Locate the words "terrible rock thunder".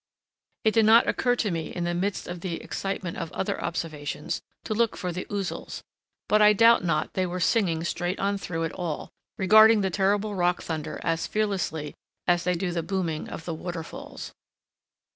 9.91-10.99